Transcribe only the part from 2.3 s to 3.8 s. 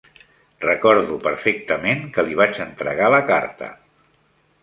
vaig entregar la carta.